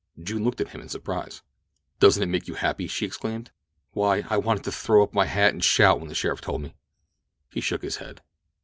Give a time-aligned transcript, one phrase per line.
[0.19, 1.43] June looked at him in surprise.
[1.99, 3.51] "Doesn't it make you happy?" she exclaimed.
[3.91, 6.73] "Why, I wanted to throw up my hat and shout when the sheriff told me."
[7.51, 8.21] He shook his head.